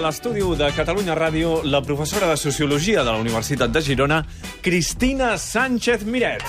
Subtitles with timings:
[0.00, 4.22] A l'estudi de Catalunya Ràdio la professora de Sociologia de la Universitat de Girona,
[4.64, 6.40] Cristina Sánchez Miret.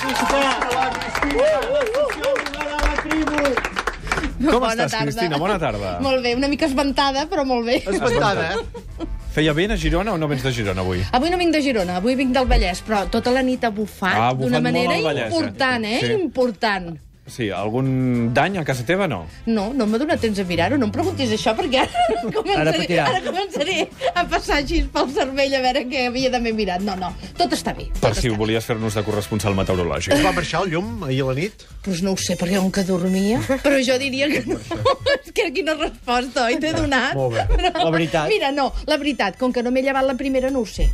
[4.39, 5.03] Com Bona estàs, tarda.
[5.03, 5.37] Cristina?
[5.37, 5.91] Bona tarda.
[5.99, 7.81] Molt bé, una mica espantada, però molt bé.
[7.83, 9.05] Espantada, eh?
[9.35, 11.03] Feia vent a Girona o no vens de Girona avui?
[11.11, 14.15] Avui no vinc de Girona, avui vinc del Vallès, però tota la nit ha bufat
[14.15, 15.35] Ah, bufat d'una manera al Vallès, eh?
[15.35, 15.99] important, eh?
[15.99, 16.13] Sí.
[16.23, 16.93] Important.
[17.31, 19.21] Sí, algun dany a casa teva, no?
[19.47, 22.01] No, no m'ha donat temps a mirar-ho, no em preguntis això, perquè ara
[22.37, 23.05] començaré, patirà.
[23.07, 23.77] ara començaré
[24.19, 26.83] a passar així pel cervell a veure què havia d'haver mirat.
[26.83, 27.87] No, no, tot està bé.
[27.93, 28.39] Per tot si està bé.
[28.43, 30.17] volies fer-nos de corresponsal meteorològic.
[30.25, 31.63] Va marxar el llum ahir a la nit?
[31.85, 34.59] Pues no ho sé, perquè on que dormia, però jo diria que no.
[35.21, 37.15] És que quina resposta, oi, t'he donat?
[37.15, 37.47] Molt bé.
[37.55, 38.27] Però, La veritat.
[38.27, 40.89] Mira, no, la veritat, com que no m'he llevat la primera, no ho sé.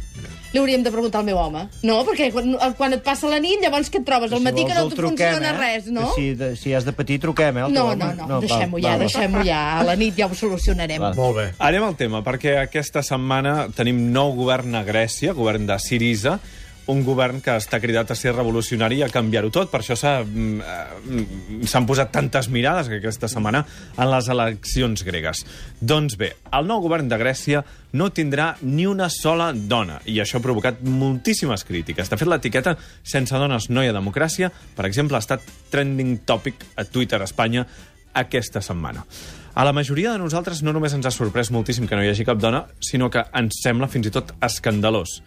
[0.57, 1.67] Li hauríem de preguntar al meu home.
[1.85, 4.31] No, perquè quan, quan et passa la nit, llavors què et trobes?
[4.33, 6.07] Al matí que no et funciona res, no?
[6.15, 7.67] Si, de, si has de patir, truquem, eh?
[7.69, 7.99] No, home.
[8.01, 9.59] no, no, deixem-ho ja, deixem-ho ja.
[9.77, 11.03] A la nit ja ho solucionarem.
[11.03, 11.13] Val.
[11.19, 11.45] Molt bé.
[11.69, 16.39] Anem al tema, perquè aquesta setmana tenim nou govern a Grècia, govern de Siriza,
[16.91, 19.69] un govern que està cridat a ser revolucionari i a canviar-ho tot.
[19.71, 23.63] Per això mm, eh, s'han posat tantes mirades aquesta setmana
[23.97, 25.43] en les eleccions gregues.
[25.79, 27.63] Doncs bé, el nou govern de Grècia
[27.97, 32.09] no tindrà ni una sola dona, i això ha provocat moltíssimes crítiques.
[32.09, 36.65] De fet, l'etiqueta «Sense dones no hi ha democràcia», per exemple, ha estat trending topic
[36.75, 37.65] a Twitter a Espanya
[38.17, 39.05] aquesta setmana.
[39.57, 42.25] A la majoria de nosaltres no només ens ha sorprès moltíssim que no hi hagi
[42.27, 45.17] cap dona, sinó que ens sembla fins i tot escandalós.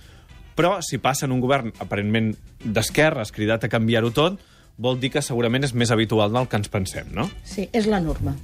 [0.61, 4.35] Però si passa en un govern aparentment d'esquerres cridat a canviar-ho tot,
[4.77, 7.31] vol dir que segurament és més habitual del que ens pensem, no?
[7.49, 8.35] Sí, és la norma.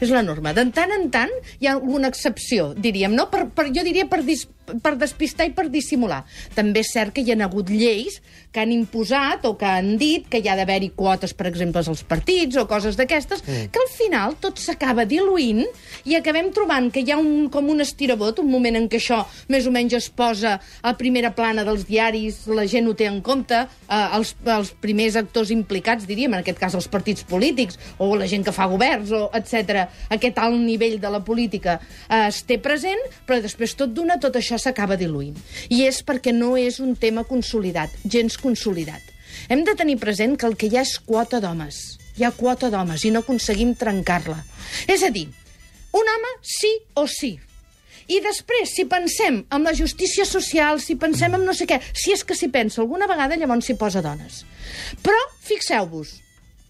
[0.00, 0.54] És la norma.
[0.56, 3.28] De tant en tant hi ha alguna excepció, diríem, no?
[3.28, 4.46] Per, per, jo diria per, dis,
[4.82, 6.22] per despistar i per dissimular.
[6.54, 8.20] També és cert que hi ha hagut lleis
[8.52, 12.02] que han imposat o que han dit que hi ha d'haver-hi quotes, per exemple, als
[12.04, 13.70] partits o coses d'aquestes, mm.
[13.72, 15.64] que al final tot s'acaba diluint
[16.04, 19.22] i acabem trobant que hi ha un, com un estirabot, un moment en què això
[19.52, 23.22] més o menys es posa a primera plana dels diaris, la gent ho té en
[23.24, 28.12] compte, eh, els, els primers actors implicats, diríem, en aquest cas els partits polítics, o
[28.20, 29.86] la gent que fa governs, o etc.
[30.12, 34.36] Aquest alt nivell de la política eh, es té present, però després tot d'una tot
[34.36, 35.36] això s'acaba diluint.
[35.68, 39.02] I és perquè no és un tema consolidat, gens consolidat.
[39.48, 41.82] Hem de tenir present que el que hi ha és quota d'homes.
[42.18, 44.42] Hi ha quota d'homes i no aconseguim trencar-la.
[44.86, 45.28] És a dir,
[45.92, 47.38] un home sí o sí.
[48.12, 52.12] I després, si pensem en la justícia social, si pensem en no sé què, si
[52.12, 54.42] és que s'hi pensa alguna vegada, llavors s'hi posa dones.
[55.04, 56.18] Però, fixeu-vos,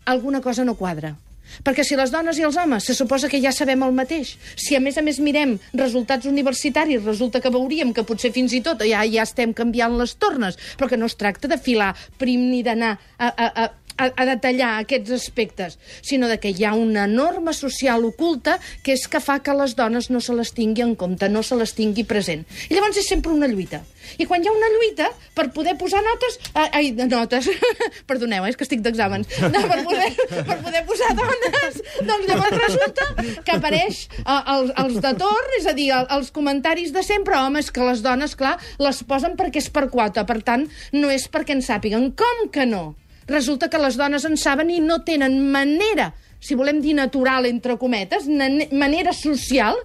[0.04, 1.16] alguna cosa no quadra.
[1.64, 4.76] Perquè si les dones i els homes se suposa que ja sabem el mateix, si
[4.76, 8.82] a més a més mirem resultats universitaris, resulta que veuríem que potser fins i tot
[8.88, 12.62] ja, ja estem canviant les tornes, però que no es tracta de filar prim ni
[12.64, 17.06] d'anar a, a, a, a, a detallar aquests aspectes, sinó de que hi ha una
[17.06, 20.94] norma social oculta que és que fa que les dones no se les tingui en
[20.96, 22.44] compte, no se les tingui present.
[22.68, 23.82] I llavors és sempre una lluita.
[24.18, 26.38] I quan hi ha una lluita, per poder posar notes...
[26.54, 27.48] Ai, de notes.
[28.10, 29.30] Perdoneu, eh, és que estic d'exàmens.
[29.52, 33.08] No, per, poder, per poder posar dones, doncs llavors resulta
[33.46, 37.70] que apareix els, els de torn, és a dir, el, els comentaris de sempre, homes,
[37.72, 40.66] que les dones, clar, les posen perquè és per quota, per tant,
[40.96, 42.10] no és perquè en sàpiguen.
[42.18, 42.84] Com que no?
[43.28, 46.12] Resulta que les dones en saben i no tenen manera,
[46.42, 49.78] si volem dir natural, entre cometes, manera social,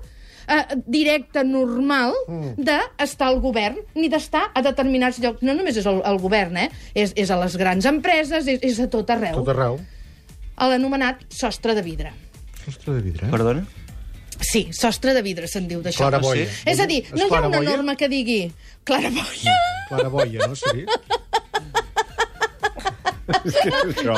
[0.48, 2.16] eh, directa, normal,
[2.58, 5.44] d'estar al govern, ni d'estar a determinats llocs.
[5.46, 6.70] No només és el, el govern, eh?
[6.96, 9.38] És, és a les grans empreses, és, és a tot arreu.
[9.42, 9.80] Tot arreu.
[10.58, 12.14] A l'anomenat sostre de vidre.
[12.64, 13.34] Sostre de vidre, eh?
[13.34, 13.68] Perdona?
[14.38, 16.06] Sí, sostre de vidre se'n diu d'això.
[16.06, 16.46] Claraboia.
[16.70, 18.44] És a dir, no hi ha una norma que digui
[18.86, 19.56] claraboia.
[19.90, 20.58] Claraboia, no?
[20.58, 20.86] Sí.
[23.46, 24.18] És que és això.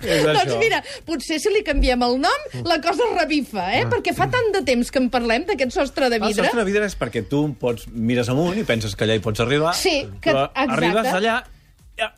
[0.00, 0.58] És Doncs això.
[0.58, 3.82] mira, potser si li canviem el nom, la cosa revifa, eh?
[3.90, 6.44] Perquè fa tant de temps que en parlem d'aquest sostre de El vidre.
[6.46, 9.40] sostre de vidre és perquè tu pots mires amunt i penses que allà hi pots
[9.44, 10.72] arribar, Sí, que- però exacte.
[10.78, 11.36] arribes allà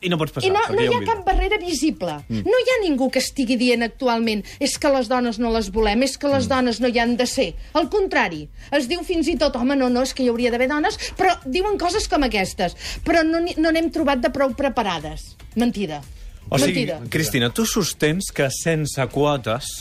[0.01, 0.49] i no pots passar.
[0.49, 2.15] I no, no hi ha cap barrera visible.
[2.29, 2.43] Mm.
[2.47, 6.05] No hi ha ningú que estigui dient actualment és que les dones no les volem,
[6.07, 6.51] és que les mm.
[6.53, 7.51] dones no hi han de ser.
[7.79, 10.69] Al contrari, es diu fins i tot, home, no, no, és que hi hauria d'haver
[10.71, 12.77] dones, però diuen coses com aquestes.
[13.05, 15.33] Però no, no n'hem trobat de prou preparades.
[15.59, 16.01] Mentida.
[16.49, 16.99] O sigui, Mentida.
[17.09, 19.71] Cristina, tu sostens que sense quotes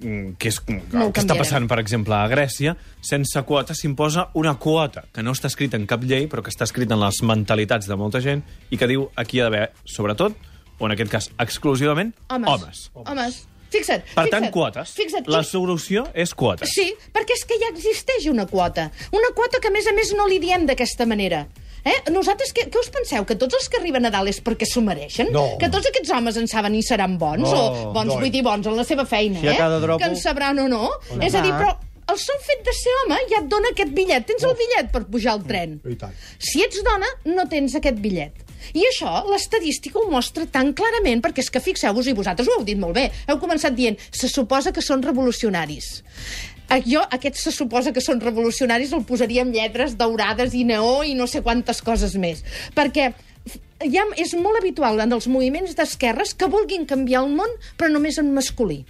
[0.00, 2.74] que és el que està passant, per exemple, a Grècia,
[3.04, 6.64] sense quotes s'imposa una quota que no està escrita en cap llei, però que està
[6.64, 10.36] escrita en les mentalitats de molta gent i que diu aquí hi ha d'haver, sobretot,
[10.80, 12.48] o en aquest cas exclusivament, Homes.
[12.48, 12.84] homes.
[13.04, 13.40] Homes.
[13.70, 14.02] Fixa't.
[14.02, 14.92] Per fixa't, tant, quotes.
[14.98, 15.28] Fixa't.
[15.30, 16.72] La solució és quotes.
[16.74, 18.88] Sí, perquè és que ja existeix una quota.
[19.14, 21.44] Una quota que, a més a més, no li diem d'aquesta manera.
[21.84, 22.10] Eh?
[22.12, 23.24] Nosaltres, què, què us penseu?
[23.28, 25.30] Que tots els que arriben a dalt és perquè s'ho mereixen?
[25.32, 25.46] No.
[25.60, 27.46] Que tots aquests homes en saben i seran bons?
[27.46, 28.18] No, o bons, no.
[28.20, 29.56] vull dir, bons en la seva feina, Si eh?
[29.56, 30.90] dropo- Que en sabran o no?
[31.20, 31.76] És a dir, però
[32.10, 34.26] el sol fet de ser home ja et dona aquest bitllet.
[34.26, 35.80] Tens el bitllet per pujar al tren.
[35.98, 36.14] Tant.
[36.38, 38.46] Si ets dona, no tens aquest bitllet.
[38.76, 42.64] I això, l'estadística ho mostra tan clarament, perquè és que fixeu-vos, i vosaltres ho heu
[42.66, 46.02] dit molt bé, heu començat dient, se suposa que són revolucionaris.
[46.70, 51.00] Eh, Jo, aquest se suposa que són revolucionaris, el posaria amb lletres daurades i neó
[51.02, 52.44] i no sé quantes coses més.
[52.76, 53.10] Perquè
[53.90, 58.20] ja és molt habitual en els moviments d'esquerres que vulguin canviar el món, però només
[58.22, 58.84] en masculí.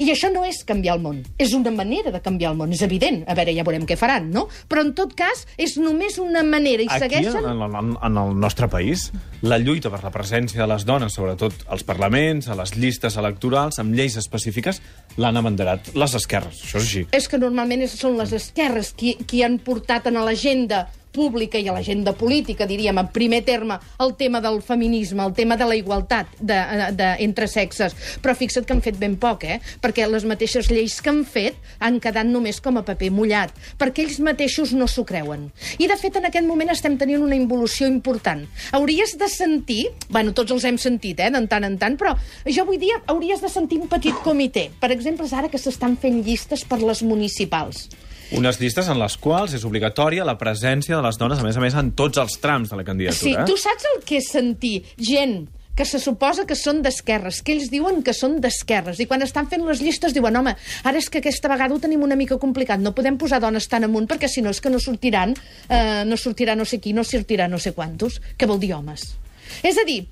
[0.00, 2.80] I això no és canviar el món, és una manera de canviar el món, és
[2.86, 3.20] evident.
[3.28, 4.46] A veure, ja veurem què faran, no?
[4.70, 7.44] Però en tot cas, és només una manera i Aquí, segueixen...
[7.44, 9.10] en, en, en el nostre país,
[9.44, 13.76] la lluita per la presència de les dones, sobretot als parlaments, a les llistes electorals,
[13.82, 14.80] amb lleis específiques,
[15.20, 16.64] l'han abanderat les esquerres.
[16.64, 17.04] Això és així.
[17.20, 21.74] És que normalment són les esquerres qui, qui han portat en l'agenda pública i a
[21.74, 26.30] l'agenda política, diríem, en primer terme, el tema del feminisme, el tema de la igualtat
[26.38, 26.58] de,
[26.96, 27.96] de, entre sexes.
[28.22, 29.60] Però fixa't que han fet ben poc, eh?
[29.82, 34.06] Perquè les mateixes lleis que han fet han quedat només com a paper mullat, perquè
[34.06, 35.48] ells mateixos no s'ho creuen.
[35.78, 38.46] I, de fet, en aquest moment estem tenint una involució important.
[38.76, 42.14] Hauries de sentir, bueno, tots els hem sentit, eh, de tant en tant, però
[42.46, 44.68] jo vull dir, hauries de sentir un petit comitè.
[44.80, 47.88] Per exemple, és ara que s'estan fent llistes per les municipals.
[48.36, 51.62] Unes llistes en les quals és obligatòria la presència de les dones, a més a
[51.64, 53.44] més, en tots els trams de la Sí, candidatura.
[53.44, 57.70] tu saps el que és sentir gent que se suposa que són d'esquerres, que ells
[57.72, 60.54] diuen que són d'esquerres, i quan estan fent les llistes diuen, home,
[60.84, 63.84] ara és que aquesta vegada ho tenim una mica complicat, no podem posar dones tan
[63.84, 65.32] amunt perquè si no és que no sortiran,
[65.70, 69.16] eh, no sortirà no sé qui, no sortirà no sé quantos, que vol dir homes.
[69.62, 70.04] És a dir,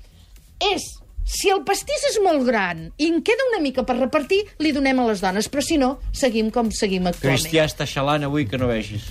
[0.73, 0.81] és
[1.29, 4.99] si el pastís és molt gran i en queda una mica per repartir, li donem
[4.99, 7.43] a les dones, però si no, seguim com seguim actualment.
[7.45, 9.05] Cristià està xalant avui que no vegis.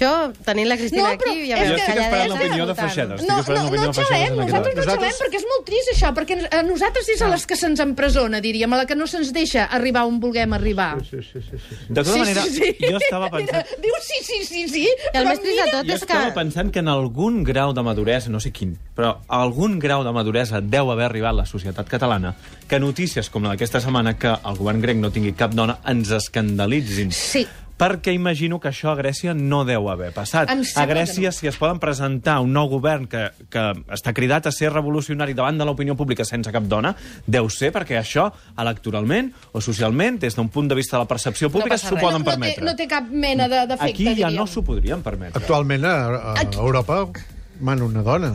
[0.00, 2.66] Jo, tenint la Cristina No, però aquí, ja és Jo veus que- estic esperant l'opinió
[2.66, 2.72] de.
[2.72, 6.62] Estic No, no, no aquest nosaltres no xalem perquè és molt trist això, perquè a
[6.62, 10.06] nosaltres és a les que se'ns empresona, diríem, a la que no se'ns deixa arribar
[10.06, 10.96] on vulguem arribar.
[11.04, 11.76] Sí, sí, sí, sí.
[11.88, 13.66] De tota manera, jo estava Mira, pensant...
[13.82, 14.86] diu sí, sí, sí, sí.
[14.88, 16.12] I el però més trist de mira- tot Jo és que...
[16.16, 20.12] estava pensant que en algun grau de maduresa, no sé quin, però algun grau de
[20.12, 22.34] maduresa deu haver arribat la societat catalana
[22.66, 26.10] que notícies com la d'aquesta setmana que el govern grec no tingui cap dona ens
[26.10, 27.12] escandalitzin.
[27.12, 27.46] Sí.
[27.80, 30.50] Perquè imagino que això a Grècia no deu haver passat.
[30.52, 31.32] A Grècia, no.
[31.32, 33.62] si es poden presentar un nou govern que, que
[33.96, 36.92] està cridat a ser revolucionari davant de l'opinió pública sense cap dona,
[37.24, 38.28] deu ser perquè això,
[38.60, 42.20] electoralment o socialment, des d'un punt de vista de la percepció pública, passa s'ho poden
[42.20, 42.64] no, no, té, permetre.
[42.68, 44.36] no té cap mena de- d'efecte, Aquí ja diríem.
[44.36, 45.40] no s'ho podrien permetre.
[45.40, 45.96] Actualment a,
[46.36, 47.06] a Europa
[47.60, 48.34] mana una dona.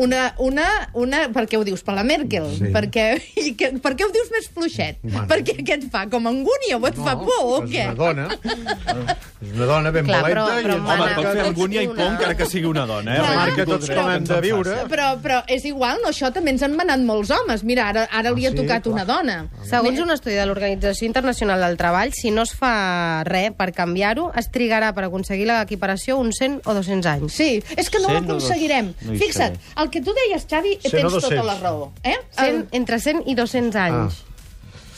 [0.00, 0.66] Una, una,
[0.96, 1.18] una...
[1.34, 1.82] Per què ho dius?
[1.84, 2.46] Per la Merkel?
[2.56, 2.70] Sí.
[2.72, 3.04] Perquè,
[3.42, 4.96] i que, per què ho dius més fluixet?
[5.02, 5.26] Bueno.
[5.28, 6.06] Perquè què et fa?
[6.12, 7.84] Com angúnia o et fa por o és què?
[7.90, 8.28] una dona.
[9.40, 11.88] és una dona ben Clar, valenta però- i però ens Home, pot fer angúnia i
[11.88, 13.20] por una- encara que sigui una dona, eh?
[13.20, 13.36] Clar.
[13.40, 14.76] Marca tots com que hem de viure.
[14.90, 16.08] Però, però és igual, no?
[16.14, 17.64] Això també ens han manat molts homes.
[17.64, 18.94] Mira, ara, ara li ha Ah, sí, tocat clar.
[18.94, 19.36] una dona.
[19.68, 24.30] Segons un estudi de l'Organització Internacional del Treball, si no es fa res per canviar-ho,
[24.36, 27.32] es trigarà per aconseguir l'equiparació uns 100 o 200 anys.
[27.36, 28.94] Sí, és que no Cent o dos- l'aconseguirem.
[29.02, 29.74] no hi Fixa't, sé.
[29.90, 31.46] El que tu deies, Xavi, tens tota 200.
[31.46, 31.92] la raó.
[32.06, 32.16] Eh?
[32.38, 34.22] 100, entre 100 i 200 anys.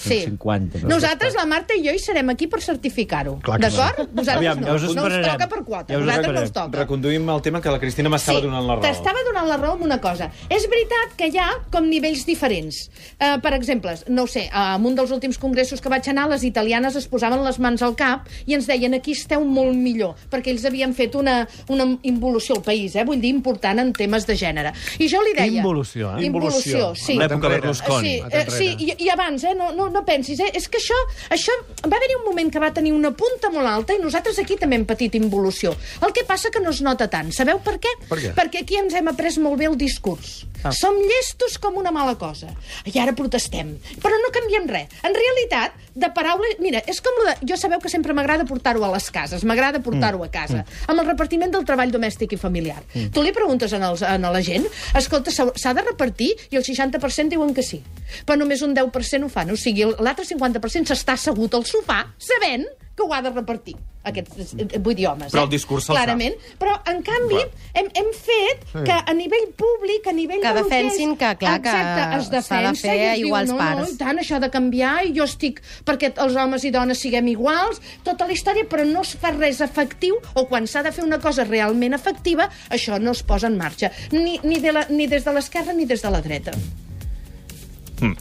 [0.02, 0.20] Sí.
[0.26, 0.82] 50.
[0.82, 0.96] No?
[0.96, 3.36] Nosaltres, la Marta i jo, hi serem aquí per certificar-ho.
[3.42, 4.08] D'acord?
[4.10, 4.66] Vosaltres Aviam, no.
[4.66, 5.86] ja us no us toca per quota.
[5.92, 6.80] Ja us Vosaltres no us toca.
[6.82, 8.84] Reconduïm el tema que la Cristina m'estava donant la raó.
[8.84, 10.30] T'estava donant la raó en una cosa.
[10.50, 12.82] És veritat que hi ha com nivells diferents.
[13.16, 16.26] Uh, per exemple, no ho sé, uh, en un dels últims congressos que vaig anar,
[16.32, 20.16] les italianes es posaven les mans al cap i ens deien aquí esteu molt millor,
[20.32, 21.42] perquè ells havien fet una,
[21.72, 23.06] una involució al país, eh?
[23.06, 24.74] vull dir, important en temes de gènere.
[24.98, 25.62] I jo li deia...
[25.62, 26.26] Involució, eh?
[26.26, 27.16] Involució, sí.
[27.20, 27.62] L'època Enrere.
[27.62, 28.16] Berlusconi.
[28.18, 29.54] Sí, eh, sí i, i abans, eh?
[29.58, 30.50] No, no, no pensis, eh?
[30.58, 30.98] És que això,
[31.34, 31.56] això...
[31.82, 34.78] Va haver-hi un moment que va tenir una punta molt alta i nosaltres aquí també
[34.78, 35.74] hem patit involució.
[36.04, 37.32] El que passa que no es nota tant.
[37.34, 37.92] Sabeu per què?
[38.08, 38.32] Per què?
[38.38, 40.42] Perquè aquí ens hem après molt bé el discurs.
[40.62, 40.70] Ah.
[40.70, 42.52] Som llestos com una mala cosa.
[42.86, 43.74] I ara protestem.
[44.02, 44.94] Però no canviem res.
[45.02, 46.56] En realitat, de paraules...
[46.62, 47.34] Mira, és com lo de...
[47.48, 51.08] Jo sabeu que sempre m'agrada portar-ho a les cases, m'agrada portar-ho a casa, amb el
[51.08, 52.80] repartiment del treball domèstic i familiar.
[52.92, 54.68] Tu li preguntes en els, a la gent,
[54.98, 56.32] escolta, s'ha de repartir?
[56.50, 57.82] I el 60% diuen que sí.
[58.26, 59.52] Però només un 10% ho fan.
[59.52, 63.76] O sigui, l'altre 50% s'està assegut al sofà sabent que ho ha de repartir.
[64.02, 65.46] Aquests, eh, vull dir, homes, Però eh?
[65.46, 66.34] el discurs se'l Clarament.
[66.58, 67.38] Però, en canvi,
[67.78, 72.18] hem, hem fet que a nivell públic, a nivell Que defensin que, clar, que Exacte,
[72.18, 73.80] es s'ha de defensa fer i es a diu, iguals no, parts.
[73.84, 77.30] No, i tant, això de canviar, i jo estic perquè els homes i dones siguem
[77.30, 81.06] iguals, tota la història, però no es fa res efectiu, o quan s'ha de fer
[81.06, 85.06] una cosa realment efectiva, això no es posa en marxa, ni, ni, de la, ni
[85.06, 86.58] des de l'esquerra ni des de la dreta.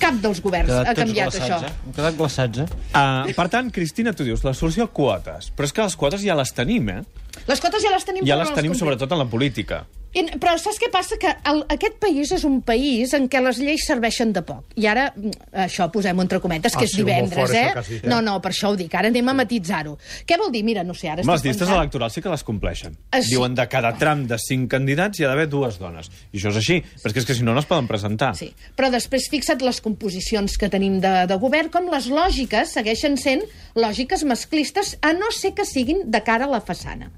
[0.02, 1.58] Cap dels governs ha canviat això.
[1.66, 1.72] Eh?
[1.88, 2.68] Hem quedat glaçats, eh?
[2.92, 5.52] Uh, per tant, Cristina, tu dius, la solució quotes.
[5.58, 7.02] Però és que les quotes ja les tenim, eh?
[7.48, 8.26] Les quotes ja les tenim.
[8.28, 9.86] Ja les tenim sobretot en la política.
[10.12, 11.16] I, però saps què passa?
[11.16, 14.74] Que el, aquest país és un país en què les lleis serveixen de poc.
[14.76, 17.70] I ara, mm, això posem-ho entre cometes, que Ah, és divendres, eh?
[17.72, 18.10] quasi, eh?
[18.12, 18.92] No, no, per això ho dic.
[19.00, 19.94] Ara anem a matitzar-ho.
[20.28, 20.66] Què vol dir?
[20.68, 21.78] Mira, no sé, ara les llistes pensant...
[21.80, 22.98] electorals sí que les compleixen.
[23.22, 23.30] Sí?
[23.30, 26.12] Diuen de cada tram de cinc candidats hi ha d'haver dues dones.
[26.34, 28.34] I això és així, però és que, és que si no, no es poden presentar.
[28.36, 33.16] Sí, però després fixa't les composicions que tenim de, de govern, com les lògiques segueixen
[33.16, 33.48] sent
[33.80, 37.14] lògiques masclistes, a no ser que siguin de cara a la façana.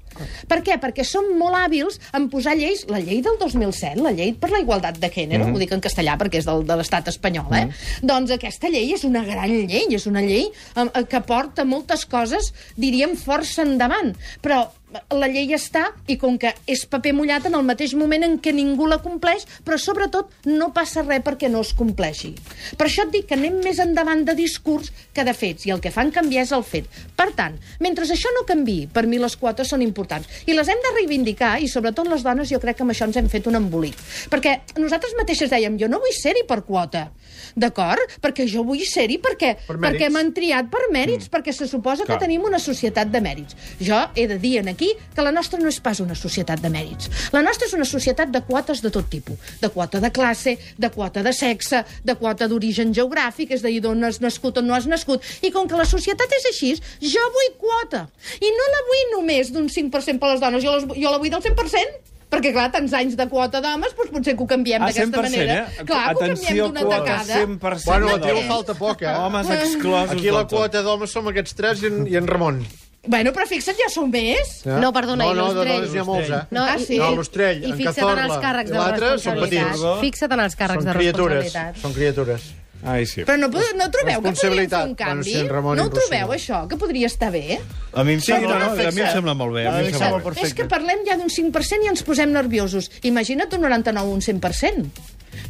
[0.48, 0.78] Per què?
[0.82, 4.60] Perquè som molt hàbils en posar lleis, la llei del 2007, la llei per la
[4.64, 5.56] igualtat de gènere, mm -hmm.
[5.56, 7.64] ho dic en castellà perquè és del, de l'estat espanyol, eh?
[7.64, 8.06] Mm -hmm.
[8.10, 12.52] Doncs aquesta llei és una gran llei, és una llei eh, que porta moltes coses,
[12.76, 14.68] diríem, força endavant, però
[15.14, 18.52] la llei està i com que és paper mullat en el mateix moment en què
[18.54, 22.34] ningú la compleix, però sobretot no passa res perquè no es compleixi.
[22.78, 25.82] Per això et dic que anem més endavant de discurs que de fets, i el
[25.82, 26.88] que fan canviar és el fet.
[27.16, 30.28] Per tant, mentre això no canvi, per mi les quotes són importants.
[30.46, 33.18] I les hem de reivindicar, i sobretot les dones jo crec que amb això ens
[33.20, 33.98] hem fet un embolic.
[34.32, 37.08] Perquè nosaltres mateixes dèiem, jo no vull ser-hi per quota,
[37.56, 38.02] d'acord?
[38.22, 39.86] Perquè jo vull ser-hi perquè, Per mèrits.
[39.86, 41.32] perquè m'han triat per mèrits, mm.
[41.34, 42.18] perquè se suposa Clar.
[42.18, 43.56] que tenim una societat de mèrits.
[43.80, 46.70] Jo he de dir en aquí que la nostra no és pas una societat de
[46.70, 47.08] mèrits.
[47.32, 49.36] La nostra és una societat de quotes de tot tipus.
[49.60, 53.80] De quota de classe, de quota de sexe, de quota d'origen geogràfic, és a dir,
[53.84, 55.22] d'on has nascut o no has nascut.
[55.42, 58.06] I com que la societat és així, jo vull quota.
[58.40, 61.30] I no la vull només d'un 5% per les dones, jo, les, jo la vull
[61.32, 62.02] del 100%.
[62.34, 65.22] Perquè, clar, tants anys de quota d'homes, doncs potser que ho canviem Ah, d'aquesta 100%,
[65.22, 65.58] manera.
[65.78, 65.84] eh?
[65.86, 67.36] Clar, que ho canviem d'una tacada.
[67.46, 68.46] 100% Bueno, aquí dones.
[68.48, 69.12] falta poc, eh?
[69.14, 72.64] Homes exclosos Aquí la quota d'homes som aquests tres i en, i en Ramon.
[73.06, 74.62] Bueno, però fixa't, ja són més.
[74.64, 74.78] Eh?
[74.80, 75.76] No, perdona, no, i no, de l'Ostrell?
[75.76, 76.42] dones n'hi ha molts, eh?
[76.50, 76.98] No, Ah, i- sí?
[76.98, 79.72] No, l'Ostrell, I en fixa't en Cazorla els càrrecs i de l'altre són responsabilitat.
[79.72, 80.00] petits.
[80.00, 81.76] Fixa't en els càrrecs Són de responsabilitat.
[81.82, 82.42] són criatures.
[82.86, 83.22] Ai, sí.
[83.24, 85.24] Però no, no trobeu que podríem fer un Bueno, canvi?
[85.32, 86.68] sí, en Ramon, no ho trobeu, això?
[86.68, 87.58] Que podria estar bé?
[87.94, 89.12] A mi em Sí, sembla, no, no, a mi em perfecte.
[89.12, 89.66] sembla molt bé.
[89.66, 90.40] A mi em sembla bé.
[90.42, 92.90] És que parlem ja d'un 5% i ens posem nerviosos.
[93.02, 94.90] Imagina't un 99 o un 100%.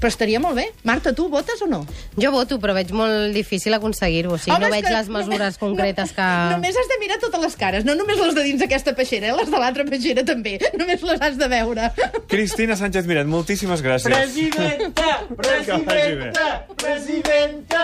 [0.00, 0.66] Però estaria molt bé.
[0.84, 1.82] Marta, tu votes o no?
[2.20, 4.34] Jo voto, però veig molt difícil aconseguir-ho.
[4.34, 6.28] O sigui, Home, no veig que les mesures només- concretes no, que...
[6.54, 9.36] Només has de mirar totes les cares, no només les de dins aquesta peixera, eh?
[9.38, 10.58] les de l'altra peixera també.
[10.80, 11.90] Només les has de veure.
[12.28, 14.10] Cristina Sánchez Miret, moltíssimes gràcies.
[14.12, 15.20] Presidenta!
[15.30, 15.34] Bé.
[15.44, 16.46] Presidenta!
[16.76, 17.82] Presidenta!